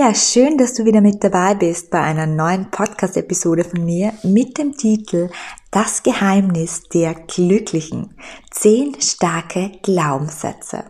Ja, 0.00 0.14
schön, 0.14 0.56
dass 0.56 0.72
du 0.72 0.86
wieder 0.86 1.02
mit 1.02 1.22
dabei 1.22 1.54
bist 1.54 1.90
bei 1.90 2.00
einer 2.00 2.24
neuen 2.24 2.70
Podcast-Episode 2.70 3.64
von 3.64 3.84
mir 3.84 4.14
mit 4.22 4.56
dem 4.56 4.74
Titel 4.74 5.28
Das 5.70 6.02
Geheimnis 6.02 6.84
der 6.88 7.12
Glücklichen. 7.12 8.14
Zehn 8.50 8.98
starke 8.98 9.72
Glaubenssätze. 9.82 10.84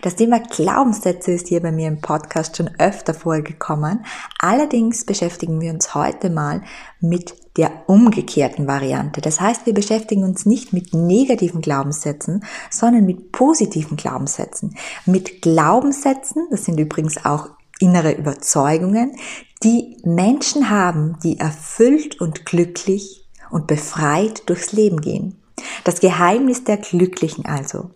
Das 0.00 0.16
Thema 0.16 0.40
Glaubenssätze 0.40 1.32
ist 1.32 1.48
hier 1.48 1.60
bei 1.60 1.70
mir 1.70 1.86
im 1.86 2.00
Podcast 2.00 2.56
schon 2.56 2.70
öfter 2.78 3.12
vorgekommen. 3.12 4.06
Allerdings 4.38 5.04
beschäftigen 5.04 5.60
wir 5.60 5.70
uns 5.74 5.94
heute 5.94 6.30
mal 6.30 6.62
mit 7.00 7.34
der 7.58 7.70
umgekehrten 7.88 8.66
Variante. 8.66 9.20
Das 9.20 9.38
heißt, 9.38 9.66
wir 9.66 9.74
beschäftigen 9.74 10.24
uns 10.24 10.46
nicht 10.46 10.72
mit 10.72 10.94
negativen 10.94 11.60
Glaubenssätzen, 11.60 12.42
sondern 12.70 13.04
mit 13.04 13.32
positiven 13.32 13.98
Glaubenssätzen. 13.98 14.78
Mit 15.04 15.42
Glaubenssätzen, 15.42 16.48
das 16.50 16.64
sind 16.64 16.80
übrigens 16.80 17.22
auch 17.26 17.50
innere 17.80 18.12
Überzeugungen, 18.12 19.16
die 19.62 19.96
Menschen 20.04 20.70
haben, 20.70 21.18
die 21.22 21.38
erfüllt 21.38 22.20
und 22.20 22.44
glücklich 22.46 23.26
und 23.50 23.66
befreit 23.66 24.48
durchs 24.48 24.72
Leben 24.72 25.00
gehen. 25.00 25.40
Das 25.84 26.00
Geheimnis 26.00 26.64
der 26.64 26.76
Glücklichen 26.76 27.46
also. 27.46 27.90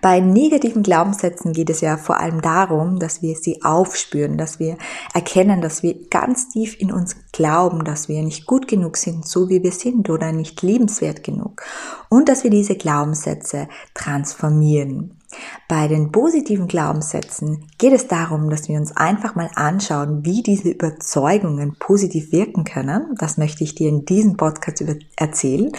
Bei 0.00 0.20
negativen 0.20 0.82
Glaubenssätzen 0.82 1.52
geht 1.52 1.68
es 1.68 1.82
ja 1.82 1.98
vor 1.98 2.18
allem 2.18 2.40
darum, 2.40 2.98
dass 2.98 3.20
wir 3.20 3.36
sie 3.36 3.62
aufspüren, 3.62 4.38
dass 4.38 4.58
wir 4.58 4.78
erkennen, 5.12 5.60
dass 5.60 5.82
wir 5.82 6.08
ganz 6.08 6.48
tief 6.48 6.80
in 6.80 6.90
uns 6.90 7.16
glauben, 7.32 7.84
dass 7.84 8.08
wir 8.08 8.22
nicht 8.22 8.46
gut 8.46 8.66
genug 8.66 8.96
sind, 8.96 9.28
so 9.28 9.50
wie 9.50 9.62
wir 9.62 9.72
sind 9.72 10.08
oder 10.08 10.32
nicht 10.32 10.62
liebenswert 10.62 11.22
genug 11.22 11.62
und 12.08 12.30
dass 12.30 12.42
wir 12.42 12.50
diese 12.50 12.76
Glaubenssätze 12.76 13.68
transformieren. 13.92 15.19
Bei 15.68 15.86
den 15.86 16.10
positiven 16.10 16.66
Glaubenssätzen 16.66 17.66
geht 17.78 17.92
es 17.92 18.08
darum, 18.08 18.50
dass 18.50 18.68
wir 18.68 18.78
uns 18.78 18.96
einfach 18.96 19.36
mal 19.36 19.50
anschauen, 19.54 20.24
wie 20.24 20.42
diese 20.42 20.70
Überzeugungen 20.70 21.76
positiv 21.78 22.32
wirken 22.32 22.64
können. 22.64 23.14
Das 23.18 23.38
möchte 23.38 23.62
ich 23.62 23.76
dir 23.76 23.88
in 23.88 24.04
diesem 24.04 24.36
Podcast 24.36 24.84
erzählen. 25.16 25.70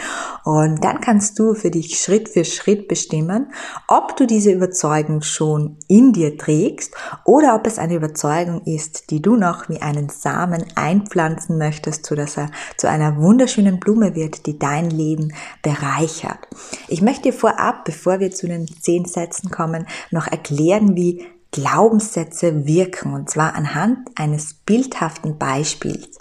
Und 0.46 0.84
dann 0.84 1.02
kannst 1.02 1.38
du 1.40 1.54
für 1.54 1.72
dich 1.72 2.00
Schritt 2.00 2.30
für 2.30 2.46
Schritt 2.46 2.88
bestimmen, 2.88 3.52
ob 3.88 4.16
du 4.16 4.26
diese 4.26 4.52
Überzeugung 4.52 5.22
schon 5.22 5.78
in 5.88 6.14
dir 6.14 6.38
trägst 6.38 6.96
oder 7.26 7.56
ob 7.56 7.68
es 7.68 7.78
eine 7.78 7.96
Überzeugung 7.96 8.62
ist, 8.64 9.12
die 9.12 9.22
du 9.22 9.36
noch 9.36 9.68
wie 9.68 9.82
einen 9.82 10.10
Samen 10.10 10.64
einpflanzen 10.76 11.58
möchtest, 11.58 12.06
sodass 12.06 12.38
er 12.38 12.50
zu 12.78 12.88
einer 12.88 13.18
wunderschönen 13.18 13.80
Blume 13.80 14.16
wird, 14.16 14.46
die 14.46 14.58
dein 14.58 14.90
Leben 14.90 15.34
bereichert. 15.62 16.48
Ich 16.88 17.02
möchte 17.02 17.24
dir 17.24 17.34
vorab, 17.34 17.84
bevor 17.84 18.20
wir 18.20 18.32
zu 18.32 18.48
den 18.48 18.68
zehn 18.68 19.06
Sätzen 19.06 19.41
Glaubenssätzen 19.42 19.52
kommen, 19.52 19.88
noch 20.12 20.28
erklären, 20.28 20.96
wie 20.96 21.26
Glaubenssätze 21.52 22.66
wirken, 22.66 23.14
und 23.14 23.30
zwar 23.30 23.56
anhand 23.56 24.10
eines 24.16 24.54
bildhaften 24.54 25.38
Beispiels. 25.38 26.18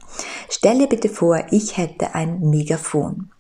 Stell 0.49 0.79
dir 0.79 0.89
bitte 0.89 1.09
vor, 1.09 1.45
ich 1.51 1.77
hätte 1.77 2.15
ein 2.15 2.41
Megafon. 2.41 3.31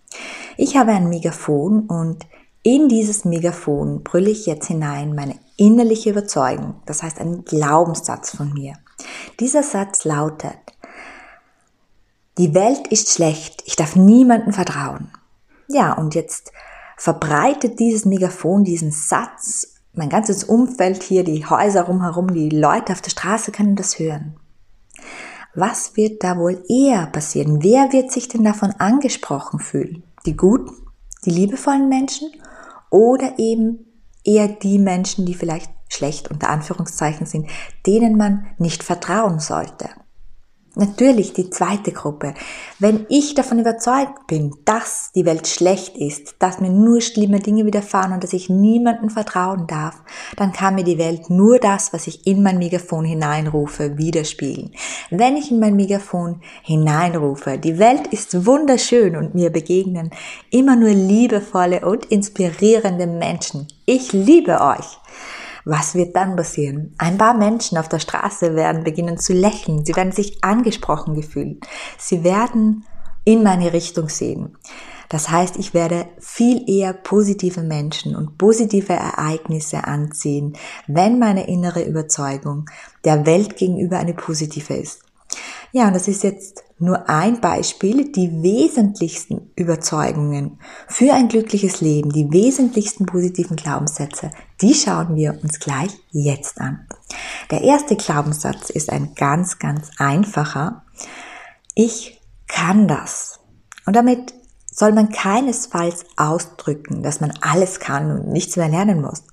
Ich 0.56 0.76
habe 0.76 0.92
ein 0.92 1.08
Megafon 1.08 1.86
und 1.86 2.26
in 2.62 2.88
dieses 2.88 3.24
Megafon 3.24 4.04
brülle 4.04 4.30
ich 4.30 4.46
jetzt 4.46 4.66
hinein 4.66 5.14
meine 5.14 5.38
innerliche 5.56 6.10
Überzeugung, 6.10 6.74
das 6.86 7.02
heißt 7.02 7.18
einen 7.18 7.44
Glaubenssatz 7.44 8.36
von 8.36 8.52
mir. 8.52 8.74
Dieser 9.40 9.62
Satz 9.62 10.04
lautet, 10.04 10.58
die 12.38 12.54
Welt 12.54 12.86
ist 12.88 13.10
schlecht, 13.10 13.62
ich 13.66 13.76
darf 13.76 13.96
niemandem 13.96 14.52
vertrauen. 14.52 15.10
Ja, 15.68 15.94
und 15.94 16.14
jetzt 16.14 16.52
verbreitet 17.00 17.80
dieses 17.80 18.04
Megafon 18.04 18.62
diesen 18.62 18.92
Satz. 18.92 19.79
Mein 19.92 20.08
ganzes 20.08 20.44
Umfeld 20.44 21.02
hier, 21.02 21.24
die 21.24 21.44
Häuser 21.44 21.82
rumherum, 21.82 22.32
die 22.32 22.48
Leute 22.48 22.92
auf 22.92 23.00
der 23.00 23.10
Straße 23.10 23.50
können 23.50 23.74
das 23.74 23.98
hören. 23.98 24.36
Was 25.54 25.96
wird 25.96 26.22
da 26.22 26.38
wohl 26.38 26.62
eher 26.68 27.06
passieren? 27.06 27.62
Wer 27.62 27.92
wird 27.92 28.12
sich 28.12 28.28
denn 28.28 28.44
davon 28.44 28.70
angesprochen 28.78 29.58
fühlen? 29.58 30.04
Die 30.26 30.36
guten, 30.36 30.72
die 31.24 31.30
liebevollen 31.30 31.88
Menschen 31.88 32.30
oder 32.88 33.38
eben 33.38 33.86
eher 34.24 34.46
die 34.46 34.78
Menschen, 34.78 35.26
die 35.26 35.34
vielleicht 35.34 35.72
schlecht 35.88 36.30
unter 36.30 36.50
Anführungszeichen 36.50 37.26
sind, 37.26 37.48
denen 37.84 38.16
man 38.16 38.46
nicht 38.58 38.84
vertrauen 38.84 39.40
sollte? 39.40 39.88
Natürlich 40.76 41.32
die 41.32 41.50
zweite 41.50 41.90
Gruppe. 41.90 42.32
Wenn 42.78 43.04
ich 43.08 43.34
davon 43.34 43.58
überzeugt 43.58 44.28
bin, 44.28 44.54
dass 44.64 45.10
die 45.12 45.26
Welt 45.26 45.48
schlecht 45.48 45.96
ist, 45.96 46.36
dass 46.38 46.60
mir 46.60 46.70
nur 46.70 47.00
schlimme 47.00 47.40
Dinge 47.40 47.66
widerfahren 47.66 48.12
und 48.12 48.22
dass 48.22 48.32
ich 48.32 48.48
niemandem 48.48 49.10
vertrauen 49.10 49.66
darf, 49.66 50.00
dann 50.36 50.52
kann 50.52 50.76
mir 50.76 50.84
die 50.84 50.98
Welt 50.98 51.28
nur 51.28 51.58
das, 51.58 51.92
was 51.92 52.06
ich 52.06 52.24
in 52.24 52.44
mein 52.44 52.58
Megafon 52.58 53.04
hineinrufe, 53.04 53.98
widerspiegeln. 53.98 54.70
Wenn 55.10 55.36
ich 55.36 55.50
in 55.50 55.58
mein 55.58 55.74
Megafon 55.74 56.40
hineinrufe, 56.62 57.58
die 57.58 57.80
Welt 57.80 58.06
ist 58.06 58.46
wunderschön 58.46 59.16
und 59.16 59.34
mir 59.34 59.50
begegnen 59.50 60.10
immer 60.50 60.76
nur 60.76 60.90
liebevolle 60.90 61.84
und 61.84 62.06
inspirierende 62.06 63.08
Menschen. 63.08 63.66
Ich 63.86 64.12
liebe 64.12 64.60
euch 64.60 65.00
was 65.64 65.94
wird 65.94 66.16
dann 66.16 66.36
passieren? 66.36 66.94
Ein 66.98 67.18
paar 67.18 67.34
Menschen 67.34 67.78
auf 67.78 67.88
der 67.88 67.98
Straße 67.98 68.54
werden 68.54 68.84
beginnen 68.84 69.18
zu 69.18 69.32
lächeln. 69.32 69.84
Sie 69.84 69.94
werden 69.94 70.12
sich 70.12 70.42
angesprochen 70.42 71.14
gefühlt. 71.14 71.66
Sie 71.98 72.24
werden 72.24 72.84
in 73.24 73.42
meine 73.42 73.72
Richtung 73.72 74.08
sehen. 74.08 74.56
Das 75.08 75.28
heißt, 75.28 75.56
ich 75.56 75.74
werde 75.74 76.06
viel 76.20 76.70
eher 76.70 76.92
positive 76.92 77.62
Menschen 77.62 78.14
und 78.14 78.38
positive 78.38 78.92
Ereignisse 78.92 79.84
anziehen, 79.84 80.56
wenn 80.86 81.18
meine 81.18 81.48
innere 81.48 81.82
Überzeugung 81.82 82.70
der 83.04 83.26
Welt 83.26 83.56
gegenüber 83.56 83.98
eine 83.98 84.14
positive 84.14 84.74
ist. 84.74 85.02
Ja, 85.72 85.88
und 85.88 85.94
das 85.94 86.06
ist 86.06 86.22
jetzt 86.22 86.62
nur 86.80 87.08
ein 87.08 87.40
Beispiel, 87.40 88.10
die 88.10 88.42
wesentlichsten 88.42 89.50
Überzeugungen 89.54 90.58
für 90.88 91.12
ein 91.12 91.28
glückliches 91.28 91.80
Leben, 91.80 92.10
die 92.10 92.32
wesentlichsten 92.32 93.06
positiven 93.06 93.56
Glaubenssätze, 93.56 94.30
die 94.60 94.74
schauen 94.74 95.14
wir 95.14 95.38
uns 95.42 95.60
gleich 95.60 95.90
jetzt 96.10 96.60
an. 96.60 96.86
Der 97.50 97.62
erste 97.62 97.96
Glaubenssatz 97.96 98.70
ist 98.70 98.90
ein 98.90 99.14
ganz, 99.14 99.58
ganz 99.58 99.90
einfacher. 99.98 100.82
Ich 101.74 102.20
kann 102.46 102.88
das. 102.88 103.40
Und 103.86 103.94
damit 103.94 104.34
soll 104.80 104.92
man 104.92 105.10
keinesfalls 105.10 106.06
ausdrücken, 106.16 107.02
dass 107.02 107.20
man 107.20 107.34
alles 107.42 107.80
kann 107.80 108.10
und 108.10 108.28
nichts 108.28 108.56
mehr 108.56 108.70
lernen 108.70 109.02
muss. 109.02 109.24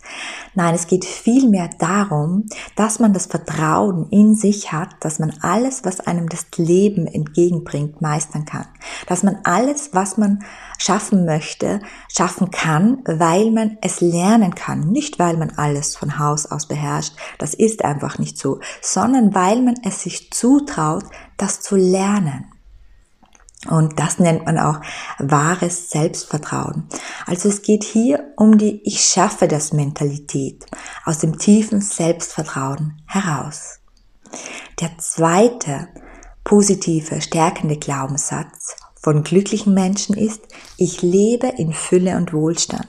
Nein, 0.56 0.76
es 0.76 0.88
geht 0.88 1.06
vielmehr 1.06 1.70
darum, 1.80 2.48
dass 2.76 3.00
man 3.00 3.14
das 3.14 3.28
Vertrauen 3.28 4.10
in 4.10 4.36
sich 4.36 4.74
hat, 4.74 4.90
dass 5.00 5.20
man 5.20 5.34
alles, 5.40 5.86
was 5.86 6.02
einem 6.02 6.28
das 6.28 6.48
Leben 6.58 7.08
entgegenbringt, 7.08 8.02
meistern 8.02 8.44
kann. 8.44 8.68
Dass 9.08 9.24
man 9.24 9.38
alles, 9.46 9.92
was 9.94 10.18
man 10.18 10.44
schaffen 10.80 11.24
möchte, 11.24 11.80
schaffen 12.14 12.52
kann, 12.52 13.02
weil 13.06 13.50
man 13.52 13.78
es 13.82 14.02
lernen 14.02 14.54
kann. 14.54 14.92
Nicht, 14.92 15.18
weil 15.18 15.38
man 15.38 15.52
alles 15.52 15.96
von 15.96 16.20
Haus 16.20 16.46
aus 16.46 16.68
beherrscht, 16.68 17.14
das 17.38 17.54
ist 17.54 17.86
einfach 17.86 18.20
nicht 18.20 18.38
so, 18.38 18.60
sondern 18.82 19.34
weil 19.34 19.62
man 19.62 19.76
es 19.86 20.02
sich 20.02 20.30
zutraut, 20.30 21.06
das 21.38 21.62
zu 21.62 21.78
lernen. 21.78 22.52
Und 23.70 24.00
das 24.00 24.20
nennt 24.20 24.46
man 24.46 24.58
auch 24.58 24.80
wahres 25.20 25.90
Selbstvertrauen. 25.90 26.88
Also 27.26 27.50
es 27.50 27.62
geht 27.62 27.84
hier 27.84 28.32
um 28.38 28.58
die 28.58 28.82
Ich 28.84 29.02
schaffe 29.02 29.48
das 29.48 29.74
Mentalität 29.74 30.66
aus 31.06 31.20
dem 31.20 31.38
tiefen 31.38 31.82
Selbstvertrauen 31.82 33.02
heraus. 33.06 33.80
Der 34.80 34.98
zweite 34.98 35.88
positive, 36.44 37.22
stärkende 37.22 37.78
Glaubenssatz 37.78 38.76
von 39.02 39.24
glücklichen 39.24 39.74
Menschen 39.74 40.16
ist, 40.16 40.42
ich 40.78 41.02
lebe 41.02 41.48
in 41.48 41.74
Fülle 41.74 42.18
und 42.18 42.34
Wohlstand. 42.34 42.88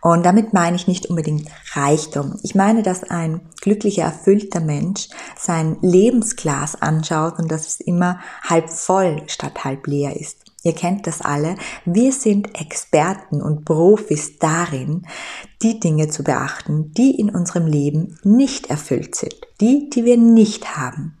Und 0.00 0.24
damit 0.24 0.52
meine 0.52 0.76
ich 0.76 0.86
nicht 0.86 1.06
unbedingt 1.06 1.48
Reichtum. 1.74 2.38
Ich 2.42 2.54
meine, 2.54 2.82
dass 2.82 3.04
ein 3.04 3.40
glücklicher, 3.60 4.04
erfüllter 4.04 4.60
Mensch 4.60 5.08
sein 5.36 5.76
Lebensglas 5.82 6.80
anschaut 6.80 7.38
und 7.38 7.50
dass 7.50 7.66
es 7.66 7.80
immer 7.80 8.20
halb 8.42 8.70
voll 8.70 9.22
statt 9.26 9.64
halb 9.64 9.86
leer 9.86 10.18
ist. 10.18 10.49
Ihr 10.62 10.74
kennt 10.74 11.06
das 11.06 11.22
alle. 11.22 11.56
Wir 11.86 12.12
sind 12.12 12.60
Experten 12.60 13.40
und 13.40 13.64
Profis 13.64 14.38
darin, 14.38 15.06
die 15.62 15.80
Dinge 15.80 16.08
zu 16.08 16.22
beachten, 16.22 16.92
die 16.92 17.18
in 17.18 17.30
unserem 17.30 17.66
Leben 17.66 18.18
nicht 18.24 18.68
erfüllt 18.68 19.14
sind, 19.14 19.36
die, 19.60 19.88
die 19.88 20.04
wir 20.04 20.18
nicht 20.18 20.76
haben. 20.76 21.16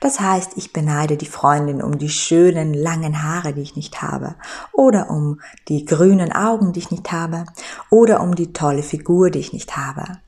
Das 0.00 0.18
heißt, 0.18 0.52
ich 0.56 0.72
beneide 0.72 1.16
die 1.16 1.26
Freundin 1.26 1.82
um 1.82 1.98
die 1.98 2.08
schönen 2.08 2.74
langen 2.74 3.22
Haare, 3.22 3.52
die 3.52 3.62
ich 3.62 3.76
nicht 3.76 4.02
habe, 4.02 4.34
oder 4.72 5.08
um 5.10 5.40
die 5.68 5.84
grünen 5.84 6.32
Augen, 6.32 6.72
die 6.72 6.80
ich 6.80 6.90
nicht 6.90 7.12
habe, 7.12 7.44
oder 7.90 8.20
um 8.20 8.34
die 8.34 8.52
tolle 8.52 8.82
Figur, 8.82 9.30
die 9.30 9.38
ich 9.38 9.52
nicht 9.52 9.76
habe. 9.76 10.18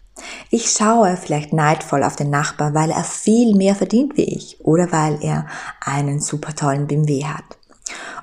Ich 0.51 0.71
schaue 0.71 1.17
vielleicht 1.17 1.53
neidvoll 1.53 2.05
auf 2.05 2.17
den 2.17 2.31
Nachbar, 2.31 2.75
weil 2.75 2.91
er 2.91 3.05
viel 3.05 3.57
mehr 3.57 3.75
verdient 3.75 4.17
wie 4.17 4.25
ich 4.25 4.61
oder 4.61 4.93
weil 4.93 5.19
er 5.23 5.47
einen 5.81 6.21
super 6.21 6.55
tollen 6.55 6.87
BMW 6.87 7.25
hat. 7.25 7.59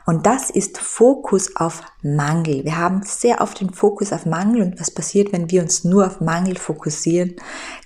Und 0.09 0.25
das 0.25 0.49
ist 0.49 0.79
Fokus 0.79 1.55
auf 1.55 1.83
Mangel. 2.01 2.65
Wir 2.65 2.79
haben 2.79 3.03
sehr 3.03 3.41
oft 3.41 3.61
den 3.61 3.71
Fokus 3.71 4.11
auf 4.11 4.25
Mangel 4.25 4.63
und 4.63 4.79
was 4.79 4.89
passiert, 4.89 5.31
wenn 5.31 5.51
wir 5.51 5.61
uns 5.61 5.83
nur 5.83 6.07
auf 6.07 6.19
Mangel 6.19 6.57
fokussieren? 6.57 7.35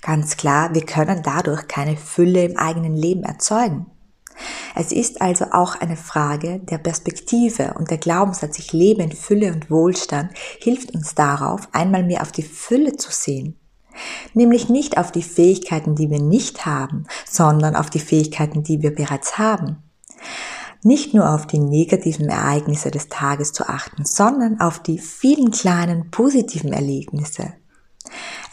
Ganz 0.00 0.38
klar, 0.38 0.74
wir 0.74 0.86
können 0.86 1.20
dadurch 1.22 1.68
keine 1.68 1.98
Fülle 1.98 2.46
im 2.46 2.56
eigenen 2.56 2.96
Leben 2.96 3.24
erzeugen. 3.24 3.90
Es 4.74 4.90
ist 4.90 5.20
also 5.20 5.48
auch 5.50 5.78
eine 5.78 5.98
Frage 5.98 6.60
der 6.60 6.78
Perspektive 6.78 7.74
und 7.78 7.90
der 7.90 7.98
Glaubenssatz, 7.98 8.58
ich 8.58 8.72
lebe 8.72 9.02
in 9.02 9.12
Fülle 9.12 9.52
und 9.52 9.70
Wohlstand, 9.70 10.30
hilft 10.60 10.94
uns 10.94 11.14
darauf, 11.14 11.68
einmal 11.72 12.04
mehr 12.04 12.22
auf 12.22 12.32
die 12.32 12.42
Fülle 12.42 12.96
zu 12.96 13.12
sehen. 13.12 13.60
Nämlich 14.32 14.70
nicht 14.70 14.96
auf 14.96 15.12
die 15.12 15.22
Fähigkeiten, 15.22 15.94
die 15.94 16.08
wir 16.08 16.22
nicht 16.22 16.64
haben, 16.64 17.04
sondern 17.30 17.76
auf 17.76 17.90
die 17.90 18.00
Fähigkeiten, 18.00 18.62
die 18.62 18.80
wir 18.80 18.94
bereits 18.94 19.36
haben 19.36 19.82
nicht 20.84 21.14
nur 21.14 21.34
auf 21.34 21.46
die 21.46 21.58
negativen 21.58 22.28
Ereignisse 22.28 22.90
des 22.90 23.08
Tages 23.08 23.52
zu 23.52 23.68
achten, 23.68 24.04
sondern 24.04 24.60
auf 24.60 24.78
die 24.78 24.98
vielen 24.98 25.50
kleinen 25.50 26.10
positiven 26.10 26.72
Erlebnisse. 26.72 27.54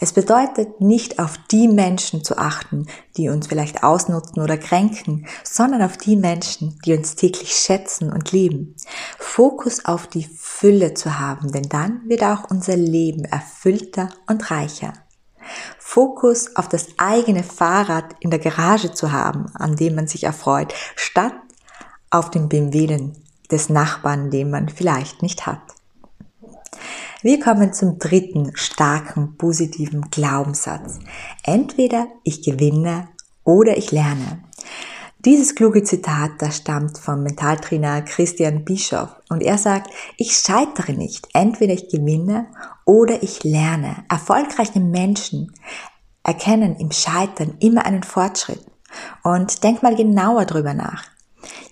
Es 0.00 0.12
bedeutet 0.12 0.80
nicht 0.80 1.18
auf 1.18 1.38
die 1.50 1.68
Menschen 1.68 2.24
zu 2.24 2.38
achten, 2.38 2.86
die 3.16 3.28
uns 3.28 3.46
vielleicht 3.46 3.84
ausnutzen 3.84 4.42
oder 4.42 4.56
kränken, 4.56 5.26
sondern 5.44 5.82
auf 5.82 5.96
die 5.96 6.16
Menschen, 6.16 6.78
die 6.84 6.94
uns 6.94 7.14
täglich 7.14 7.52
schätzen 7.52 8.12
und 8.12 8.32
lieben. 8.32 8.74
Fokus 9.18 9.84
auf 9.84 10.06
die 10.06 10.24
Fülle 10.24 10.94
zu 10.94 11.20
haben, 11.20 11.52
denn 11.52 11.68
dann 11.68 12.02
wird 12.08 12.24
auch 12.24 12.50
unser 12.50 12.76
Leben 12.76 13.24
erfüllter 13.24 14.08
und 14.26 14.50
reicher. 14.50 14.94
Fokus 15.78 16.56
auf 16.56 16.68
das 16.68 16.86
eigene 16.96 17.42
Fahrrad 17.42 18.16
in 18.20 18.30
der 18.30 18.38
Garage 18.38 18.94
zu 18.94 19.12
haben, 19.12 19.46
an 19.54 19.76
dem 19.76 19.94
man 19.94 20.06
sich 20.06 20.24
erfreut, 20.24 20.72
statt 20.96 21.34
auf 22.12 22.30
den 22.30 22.48
BMW 22.48 23.10
des 23.50 23.68
Nachbarn, 23.68 24.30
den 24.30 24.50
man 24.50 24.68
vielleicht 24.68 25.22
nicht 25.22 25.46
hat. 25.46 25.60
Wir 27.22 27.40
kommen 27.40 27.72
zum 27.72 27.98
dritten 27.98 28.52
starken 28.54 29.36
positiven 29.36 30.10
Glaubenssatz. 30.10 30.98
Entweder 31.44 32.08
ich 32.24 32.42
gewinne 32.42 33.08
oder 33.44 33.76
ich 33.76 33.92
lerne. 33.92 34.42
Dieses 35.24 35.54
kluge 35.54 35.84
Zitat, 35.84 36.32
das 36.38 36.56
stammt 36.56 36.98
vom 36.98 37.22
Mentaltrainer 37.22 38.02
Christian 38.02 38.64
Bischoff 38.64 39.10
und 39.28 39.40
er 39.40 39.56
sagt, 39.56 39.88
ich 40.16 40.32
scheitere 40.32 40.94
nicht, 40.94 41.28
entweder 41.32 41.74
ich 41.74 41.88
gewinne 41.88 42.48
oder 42.84 43.22
ich 43.22 43.44
lerne. 43.44 44.04
Erfolgreiche 44.08 44.80
Menschen 44.80 45.52
erkennen 46.24 46.74
im 46.76 46.90
Scheitern 46.90 47.54
immer 47.60 47.86
einen 47.86 48.02
Fortschritt. 48.02 48.66
Und 49.22 49.62
denk 49.62 49.82
mal 49.82 49.94
genauer 49.94 50.44
drüber 50.44 50.74
nach. 50.74 51.11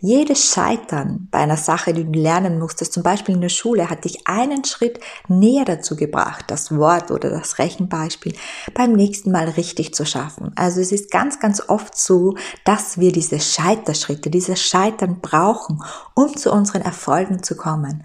Jedes 0.01 0.53
Scheitern 0.53 1.29
bei 1.31 1.39
einer 1.39 1.57
Sache, 1.57 1.93
die 1.93 2.05
du 2.05 2.19
lernen 2.19 2.59
musstest, 2.59 2.93
zum 2.93 3.03
Beispiel 3.03 3.35
in 3.35 3.41
der 3.41 3.49
Schule, 3.49 3.91
hat 3.91 4.05
dich 4.05 4.27
einen 4.27 4.65
Schritt 4.65 5.01
näher 5.29 5.65
dazu 5.65 5.97
gebracht, 5.97 6.47
das 6.49 6.75
Wort 6.77 7.11
oder 7.11 7.31
das 7.31 7.59
Rechenbeispiel 7.59 8.35
beim 8.75 8.93
nächsten 8.93 9.31
Mal 9.31 9.49
richtig 9.49 9.95
zu 9.95 10.05
schaffen. 10.07 10.53
Also 10.57 10.81
es 10.81 10.93
ist 10.93 11.11
ganz, 11.11 11.41
ganz 11.41 11.69
oft 11.69 11.97
so, 11.97 12.37
dass 12.65 12.99
wir 12.99 13.13
diese 13.13 13.41
Scheiterschritte, 13.41 14.31
dieses 14.31 14.61
Scheitern 14.61 15.21
brauchen, 15.21 15.83
um 16.15 16.37
zu 16.37 16.51
unseren 16.53 16.83
Erfolgen 16.83 17.43
zu 17.43 17.57
kommen. 17.57 18.05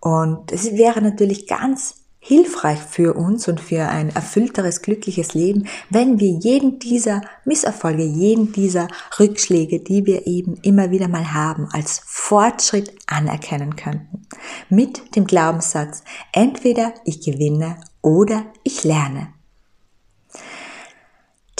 Und 0.00 0.52
es 0.52 0.72
wäre 0.72 1.00
natürlich 1.02 1.46
ganz 1.46 2.05
hilfreich 2.26 2.80
für 2.80 3.14
uns 3.14 3.46
und 3.46 3.60
für 3.60 3.86
ein 3.86 4.08
erfüllteres, 4.10 4.82
glückliches 4.82 5.34
Leben, 5.34 5.68
wenn 5.90 6.18
wir 6.18 6.30
jeden 6.30 6.80
dieser 6.80 7.20
Misserfolge, 7.44 8.02
jeden 8.02 8.50
dieser 8.50 8.88
Rückschläge, 9.20 9.78
die 9.78 10.06
wir 10.06 10.26
eben 10.26 10.56
immer 10.62 10.90
wieder 10.90 11.06
mal 11.06 11.32
haben, 11.32 11.68
als 11.72 12.02
Fortschritt 12.04 12.92
anerkennen 13.06 13.76
könnten. 13.76 14.26
Mit 14.68 15.14
dem 15.14 15.26
Glaubenssatz, 15.26 16.02
entweder 16.32 16.94
ich 17.04 17.20
gewinne 17.20 17.76
oder 18.02 18.44
ich 18.64 18.82
lerne. 18.82 19.28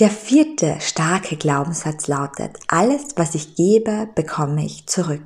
Der 0.00 0.10
vierte 0.10 0.78
starke 0.80 1.36
Glaubenssatz 1.36 2.08
lautet, 2.08 2.58
alles, 2.66 3.04
was 3.14 3.36
ich 3.36 3.54
gebe, 3.54 4.08
bekomme 4.16 4.66
ich 4.66 4.86
zurück. 4.86 5.22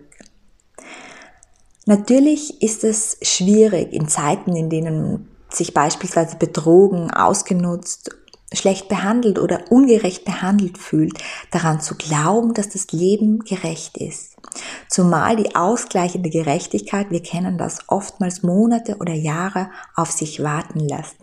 Natürlich 1.86 2.62
ist 2.62 2.84
es 2.84 3.16
schwierig 3.22 3.92
in 3.94 4.06
Zeiten, 4.06 4.54
in 4.54 4.68
denen 4.68 5.29
sich 5.54 5.74
beispielsweise 5.74 6.36
betrogen, 6.36 7.10
ausgenutzt, 7.10 8.10
schlecht 8.52 8.88
behandelt 8.88 9.38
oder 9.38 9.70
ungerecht 9.70 10.24
behandelt 10.24 10.78
fühlt, 10.78 11.18
daran 11.50 11.80
zu 11.80 11.94
glauben, 11.94 12.54
dass 12.54 12.68
das 12.68 12.90
Leben 12.92 13.40
gerecht 13.40 13.96
ist. 13.96 14.36
Zumal 14.88 15.36
die 15.36 15.54
ausgleichende 15.54 16.30
Gerechtigkeit, 16.30 17.10
wir 17.10 17.22
kennen 17.22 17.58
das, 17.58 17.78
oftmals 17.86 18.42
Monate 18.42 18.96
oder 18.98 19.12
Jahre 19.12 19.70
auf 19.94 20.10
sich 20.10 20.42
warten 20.42 20.80
lässt. 20.80 21.16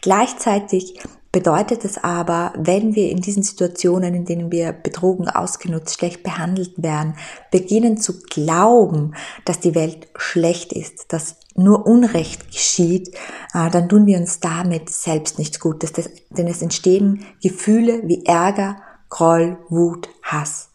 Gleichzeitig 0.00 1.00
bedeutet 1.32 1.84
es 1.84 2.02
aber, 2.04 2.52
wenn 2.56 2.94
wir 2.94 3.10
in 3.10 3.20
diesen 3.20 3.42
Situationen, 3.42 4.14
in 4.14 4.26
denen 4.26 4.52
wir 4.52 4.72
betrogen, 4.72 5.28
ausgenutzt, 5.28 5.98
schlecht 5.98 6.22
behandelt 6.22 6.82
werden, 6.82 7.16
beginnen 7.50 7.96
zu 7.96 8.20
glauben, 8.20 9.14
dass 9.46 9.58
die 9.58 9.74
Welt 9.74 10.08
schlecht 10.16 10.72
ist, 10.74 11.12
dass 11.12 11.36
nur 11.54 11.86
Unrecht 11.86 12.50
geschieht, 12.50 13.14
äh, 13.54 13.70
dann 13.70 13.88
tun 13.88 14.06
wir 14.06 14.18
uns 14.18 14.40
damit 14.40 14.90
selbst 14.90 15.38
nichts 15.38 15.60
Gutes, 15.60 15.92
denn 15.92 16.46
es 16.46 16.62
entstehen 16.62 17.24
Gefühle 17.42 18.02
wie 18.04 18.24
Ärger, 18.24 18.76
Groll, 19.08 19.58
Wut, 19.68 20.08
Hass. 20.22 20.71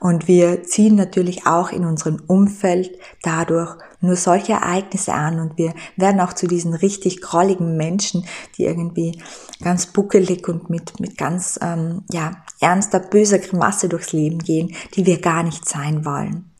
Und 0.00 0.28
wir 0.28 0.64
ziehen 0.64 0.94
natürlich 0.94 1.46
auch 1.46 1.70
in 1.70 1.84
unserem 1.84 2.22
Umfeld 2.26 2.98
dadurch 3.22 3.76
nur 4.00 4.16
solche 4.16 4.52
Ereignisse 4.52 5.12
an 5.12 5.40
und 5.40 5.58
wir 5.58 5.74
werden 5.96 6.20
auch 6.20 6.32
zu 6.32 6.46
diesen 6.46 6.74
richtig 6.74 7.20
grolligen 7.20 7.76
Menschen, 7.76 8.26
die 8.56 8.64
irgendwie 8.64 9.20
ganz 9.62 9.86
buckelig 9.86 10.48
und 10.48 10.68
mit, 10.70 11.00
mit 11.00 11.16
ganz 11.16 11.58
ähm, 11.62 12.04
ja, 12.10 12.32
ernster, 12.60 13.00
böser 13.00 13.38
Grimasse 13.38 13.88
durchs 13.88 14.12
Leben 14.12 14.38
gehen, 14.38 14.74
die 14.94 15.06
wir 15.06 15.20
gar 15.20 15.42
nicht 15.42 15.68
sein 15.68 16.04
wollen. 16.04 16.50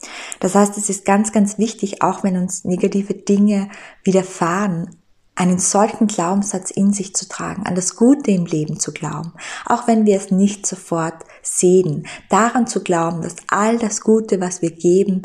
Das 0.41 0.55
heißt, 0.55 0.77
es 0.77 0.89
ist 0.89 1.05
ganz, 1.05 1.33
ganz 1.33 1.59
wichtig, 1.59 2.03
auch 2.03 2.25
wenn 2.25 2.37
uns 2.37 2.65
negative 2.65 3.15
Dinge 3.15 3.69
widerfahren, 4.03 4.97
einen 5.37 5.59
solchen 5.59 6.07
Glaubenssatz 6.07 6.71
in 6.71 6.93
sich 6.93 7.15
zu 7.15 7.29
tragen, 7.29 7.67
an 7.67 7.75
das 7.75 7.95
Gute 7.95 8.31
im 8.31 8.47
Leben 8.47 8.81
zu 8.81 8.93
glauben, 8.93 9.33
auch 9.67 9.87
wenn 9.87 10.07
wir 10.07 10.17
es 10.17 10.31
nicht 10.31 10.67
sofort 10.67 11.25
sehen, 11.43 12.07
daran 12.31 12.67
zu 12.67 12.83
glauben, 12.83 13.23
dass 13.23 13.37
all 13.49 13.79
das 13.79 14.01
Gute, 14.01 14.41
was 14.41 14.63
wir 14.63 14.71
geben, 14.71 15.23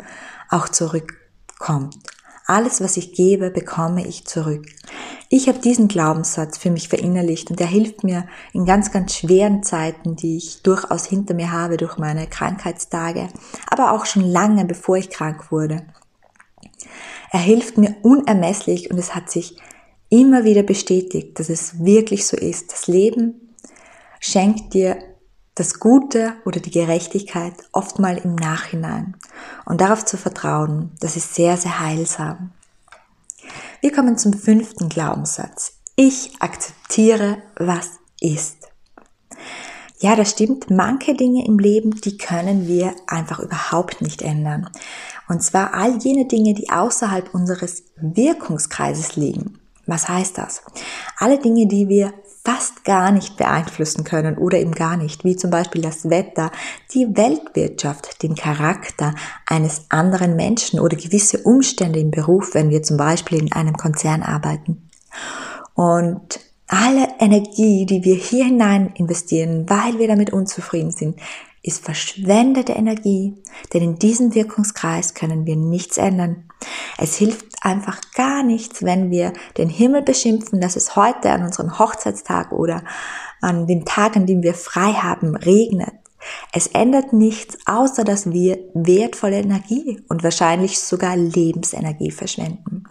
auch 0.50 0.68
zurückkommt. 0.68 1.96
Alles, 2.46 2.80
was 2.82 2.96
ich 2.96 3.14
gebe, 3.14 3.50
bekomme 3.50 4.06
ich 4.06 4.26
zurück. 4.26 4.66
Ich 5.30 5.48
habe 5.48 5.60
diesen 5.60 5.88
Glaubenssatz 5.88 6.58
für 6.58 6.70
mich 6.70 6.88
verinnerlicht 6.88 7.50
und 7.50 7.58
der 7.58 7.66
hilft 7.66 8.04
mir 8.04 8.26
in 8.52 8.66
ganz, 8.66 8.90
ganz 8.90 9.14
schweren 9.14 9.62
Zeiten, 9.62 10.16
die 10.16 10.36
ich 10.36 10.62
durchaus 10.62 11.06
hinter 11.06 11.32
mir 11.32 11.52
habe 11.52 11.78
durch 11.78 11.96
meine 11.96 12.26
Krankheitstage, 12.26 13.28
aber 13.70 13.92
auch 13.92 14.04
schon 14.04 14.24
lange 14.24 14.66
bevor 14.66 14.98
ich 14.98 15.08
krank 15.08 15.50
wurde. 15.50 15.86
Er 17.30 17.40
hilft 17.40 17.78
mir 17.78 17.96
unermesslich 18.02 18.90
und 18.90 18.98
es 18.98 19.14
hat 19.14 19.30
sich 19.30 19.56
immer 20.12 20.44
wieder 20.44 20.62
bestätigt, 20.62 21.38
dass 21.38 21.48
es 21.48 21.82
wirklich 21.82 22.26
so 22.26 22.36
ist. 22.36 22.70
Das 22.70 22.86
Leben 22.86 23.54
schenkt 24.20 24.74
dir 24.74 24.98
das 25.54 25.80
Gute 25.80 26.34
oder 26.44 26.60
die 26.60 26.70
Gerechtigkeit 26.70 27.54
oft 27.72 27.98
mal 27.98 28.18
im 28.18 28.34
Nachhinein. 28.34 29.16
Und 29.64 29.80
darauf 29.80 30.04
zu 30.04 30.18
vertrauen, 30.18 30.92
das 31.00 31.16
ist 31.16 31.34
sehr, 31.34 31.56
sehr 31.56 31.80
heilsam. 31.80 32.50
Wir 33.80 33.90
kommen 33.90 34.18
zum 34.18 34.34
fünften 34.34 34.90
Glaubenssatz. 34.90 35.78
Ich 35.96 36.32
akzeptiere, 36.40 37.38
was 37.56 37.92
ist. 38.20 38.68
Ja, 39.98 40.14
das 40.14 40.30
stimmt. 40.30 40.70
Manche 40.70 41.14
Dinge 41.14 41.46
im 41.46 41.58
Leben, 41.58 41.92
die 42.02 42.18
können 42.18 42.68
wir 42.68 42.94
einfach 43.06 43.40
überhaupt 43.40 44.02
nicht 44.02 44.20
ändern. 44.20 44.68
Und 45.26 45.42
zwar 45.42 45.72
all 45.72 45.96
jene 46.02 46.26
Dinge, 46.26 46.52
die 46.52 46.68
außerhalb 46.68 47.32
unseres 47.32 47.84
Wirkungskreises 47.96 49.16
liegen. 49.16 49.61
Was 49.86 50.08
heißt 50.08 50.38
das? 50.38 50.62
Alle 51.18 51.38
Dinge, 51.38 51.66
die 51.66 51.88
wir 51.88 52.12
fast 52.44 52.84
gar 52.84 53.12
nicht 53.12 53.36
beeinflussen 53.36 54.04
können 54.04 54.36
oder 54.36 54.58
eben 54.58 54.72
gar 54.72 54.96
nicht, 54.96 55.24
wie 55.24 55.36
zum 55.36 55.50
Beispiel 55.50 55.80
das 55.80 56.10
Wetter, 56.10 56.50
die 56.92 57.16
Weltwirtschaft, 57.16 58.22
den 58.22 58.34
Charakter 58.34 59.14
eines 59.46 59.86
anderen 59.90 60.34
Menschen 60.34 60.80
oder 60.80 60.96
gewisse 60.96 61.38
Umstände 61.38 62.00
im 62.00 62.10
Beruf, 62.10 62.54
wenn 62.54 62.70
wir 62.70 62.82
zum 62.82 62.96
Beispiel 62.96 63.38
in 63.38 63.52
einem 63.52 63.76
Konzern 63.76 64.22
arbeiten. 64.22 64.88
Und 65.74 66.40
alle 66.72 67.06
Energie, 67.18 67.84
die 67.84 68.02
wir 68.02 68.14
hier 68.14 68.46
hinein 68.46 68.94
investieren, 68.94 69.68
weil 69.68 69.98
wir 69.98 70.08
damit 70.08 70.32
unzufrieden 70.32 70.90
sind, 70.90 71.20
ist 71.62 71.84
verschwendete 71.84 72.72
Energie, 72.72 73.34
denn 73.72 73.82
in 73.82 73.98
diesem 73.98 74.34
Wirkungskreis 74.34 75.12
können 75.12 75.44
wir 75.44 75.54
nichts 75.54 75.98
ändern. 75.98 76.44
Es 76.96 77.16
hilft 77.16 77.44
einfach 77.60 78.00
gar 78.14 78.42
nichts, 78.42 78.82
wenn 78.82 79.10
wir 79.10 79.34
den 79.58 79.68
Himmel 79.68 80.00
beschimpfen, 80.00 80.62
dass 80.62 80.76
es 80.76 80.96
heute 80.96 81.30
an 81.30 81.44
unserem 81.44 81.78
Hochzeitstag 81.78 82.52
oder 82.52 82.82
an 83.42 83.66
dem 83.66 83.84
Tag, 83.84 84.16
an 84.16 84.24
dem 84.24 84.42
wir 84.42 84.54
frei 84.54 84.94
haben, 84.94 85.36
regnet. 85.36 85.92
Es 86.54 86.68
ändert 86.68 87.12
nichts, 87.12 87.58
außer 87.66 88.02
dass 88.02 88.30
wir 88.30 88.58
wertvolle 88.72 89.40
Energie 89.40 90.00
und 90.08 90.22
wahrscheinlich 90.22 90.78
sogar 90.78 91.16
Lebensenergie 91.16 92.12
verschwenden. 92.12 92.84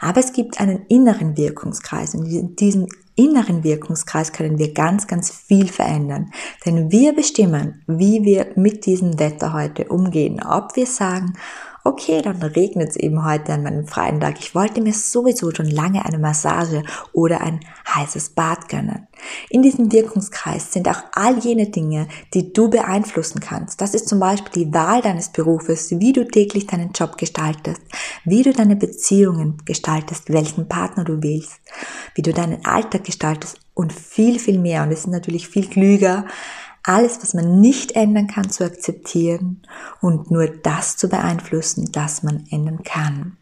Aber 0.00 0.20
es 0.20 0.32
gibt 0.32 0.60
einen 0.60 0.86
inneren 0.86 1.36
Wirkungskreis 1.36 2.14
und 2.14 2.26
in 2.26 2.56
diesem 2.56 2.86
inneren 3.14 3.64
Wirkungskreis 3.64 4.32
können 4.32 4.58
wir 4.58 4.72
ganz, 4.72 5.06
ganz 5.06 5.30
viel 5.30 5.68
verändern. 5.68 6.32
Denn 6.64 6.90
wir 6.90 7.14
bestimmen, 7.14 7.82
wie 7.86 8.24
wir 8.24 8.52
mit 8.56 8.86
diesem 8.86 9.18
Wetter 9.18 9.52
heute 9.52 9.86
umgehen. 9.86 10.42
Ob 10.42 10.76
wir 10.76 10.86
sagen, 10.86 11.34
okay, 11.84 12.22
dann 12.22 12.42
regnet 12.42 12.90
es 12.90 12.96
eben 12.96 13.24
heute 13.24 13.52
an 13.52 13.62
meinem 13.62 13.86
freien 13.86 14.20
Tag. 14.20 14.38
Ich 14.38 14.54
wollte 14.54 14.80
mir 14.80 14.92
sowieso 14.92 15.50
schon 15.54 15.70
lange 15.70 16.04
eine 16.04 16.18
Massage 16.18 16.82
oder 17.12 17.40
ein 17.40 17.60
heißes 17.94 18.30
Bad 18.30 18.68
gönnen. 18.68 19.06
In 19.48 19.62
diesem 19.62 19.92
Wirkungskreis 19.92 20.72
sind 20.72 20.88
auch 20.88 21.02
all 21.12 21.38
jene 21.38 21.66
Dinge, 21.70 22.08
die 22.34 22.52
du 22.52 22.70
beeinflussen 22.70 23.40
kannst. 23.40 23.80
Das 23.80 23.94
ist 23.94 24.08
zum 24.08 24.20
Beispiel 24.20 24.64
die 24.64 24.74
Wahl 24.74 25.02
deines 25.02 25.30
Berufes, 25.30 25.90
wie 25.90 26.12
du 26.12 26.26
täglich 26.26 26.66
deinen 26.66 26.92
Job 26.92 27.18
gestaltest, 27.18 27.82
wie 28.24 28.42
du 28.42 28.52
deine 28.52 28.76
Beziehungen 28.76 29.58
gestaltest, 29.64 30.32
welchen 30.32 30.68
Partner 30.68 31.04
du 31.04 31.22
wählst, 31.22 31.60
wie 32.14 32.22
du 32.22 32.32
deinen 32.32 32.64
Alltag 32.64 33.04
gestaltest 33.04 33.60
und 33.74 33.92
viel, 33.92 34.38
viel 34.38 34.58
mehr. 34.58 34.82
Und 34.82 34.92
es 34.92 35.00
ist 35.00 35.06
natürlich 35.08 35.48
viel 35.48 35.68
klüger, 35.68 36.26
alles, 36.82 37.22
was 37.22 37.34
man 37.34 37.60
nicht 37.60 37.92
ändern 37.92 38.26
kann, 38.26 38.50
zu 38.50 38.64
akzeptieren 38.64 39.62
und 40.00 40.30
nur 40.30 40.48
das 40.48 40.96
zu 40.96 41.08
beeinflussen, 41.08 41.90
das 41.92 42.22
man 42.22 42.44
ändern 42.50 42.82
kann. 42.82 43.36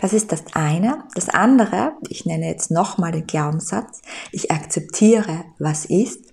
Das 0.00 0.12
ist 0.12 0.32
das 0.32 0.42
eine. 0.54 1.04
Das 1.14 1.28
andere, 1.28 1.92
ich 2.08 2.26
nenne 2.26 2.48
jetzt 2.48 2.70
nochmal 2.70 3.12
den 3.12 3.26
Glaubenssatz, 3.26 4.02
ich 4.32 4.50
akzeptiere, 4.50 5.44
was 5.58 5.84
ist, 5.84 6.32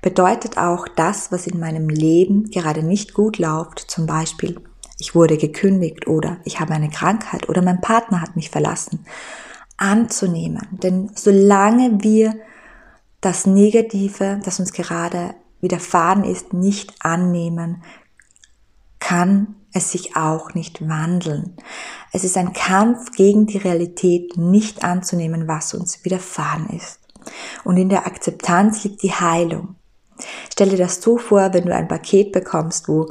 bedeutet 0.00 0.56
auch 0.56 0.88
das, 0.88 1.30
was 1.30 1.46
in 1.46 1.60
meinem 1.60 1.88
Leben 1.88 2.50
gerade 2.50 2.82
nicht 2.82 3.12
gut 3.12 3.38
läuft, 3.38 3.80
zum 3.90 4.06
Beispiel 4.06 4.60
ich 4.98 5.14
wurde 5.14 5.36
gekündigt 5.36 6.08
oder 6.08 6.38
ich 6.44 6.60
habe 6.60 6.74
eine 6.74 6.90
Krankheit 6.90 7.48
oder 7.48 7.62
mein 7.62 7.80
Partner 7.80 8.20
hat 8.20 8.34
mich 8.34 8.50
verlassen, 8.50 9.06
anzunehmen. 9.76 10.66
Denn 10.72 11.10
solange 11.14 12.02
wir 12.02 12.34
das 13.20 13.46
Negative, 13.46 14.40
das 14.44 14.58
uns 14.58 14.72
gerade 14.72 15.34
widerfahren 15.60 16.24
ist, 16.24 16.52
nicht 16.52 16.94
annehmen, 17.00 17.82
kann 18.98 19.56
es 19.72 19.92
sich 19.92 20.16
auch 20.16 20.54
nicht 20.54 20.88
wandeln. 20.88 21.56
Es 22.12 22.24
ist 22.24 22.36
ein 22.36 22.52
Kampf 22.52 23.12
gegen 23.12 23.46
die 23.46 23.58
Realität, 23.58 24.36
nicht 24.36 24.84
anzunehmen, 24.84 25.46
was 25.46 25.74
uns 25.74 26.04
widerfahren 26.04 26.68
ist. 26.70 27.00
Und 27.64 27.76
in 27.76 27.88
der 27.88 28.06
Akzeptanz 28.06 28.84
liegt 28.84 29.02
die 29.02 29.12
Heilung. 29.12 29.76
Stell 30.52 30.70
dir 30.70 30.78
das 30.78 31.00
so 31.00 31.18
vor, 31.18 31.52
wenn 31.52 31.66
du 31.66 31.74
ein 31.74 31.88
Paket 31.88 32.32
bekommst, 32.32 32.88
wo 32.88 33.10